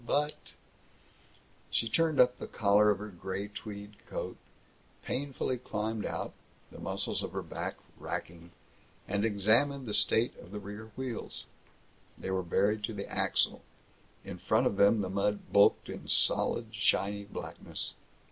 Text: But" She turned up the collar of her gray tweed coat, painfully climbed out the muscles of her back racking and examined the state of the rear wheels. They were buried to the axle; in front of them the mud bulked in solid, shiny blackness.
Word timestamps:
But" 0.03 0.55
She 1.69 1.87
turned 1.87 2.19
up 2.19 2.39
the 2.39 2.47
collar 2.47 2.89
of 2.89 2.97
her 2.97 3.09
gray 3.09 3.49
tweed 3.49 4.03
coat, 4.07 4.35
painfully 5.03 5.59
climbed 5.59 6.07
out 6.07 6.33
the 6.71 6.79
muscles 6.79 7.21
of 7.21 7.33
her 7.33 7.43
back 7.43 7.75
racking 7.99 8.49
and 9.07 9.23
examined 9.23 9.85
the 9.87 9.93
state 9.93 10.35
of 10.39 10.49
the 10.49 10.59
rear 10.59 10.89
wheels. 10.95 11.45
They 12.17 12.31
were 12.31 12.41
buried 12.41 12.83
to 12.85 12.93
the 12.95 13.07
axle; 13.07 13.61
in 14.25 14.39
front 14.39 14.65
of 14.65 14.77
them 14.77 15.01
the 15.01 15.09
mud 15.11 15.53
bulked 15.53 15.87
in 15.87 16.07
solid, 16.07 16.73
shiny 16.73 17.25
blackness. 17.25 17.93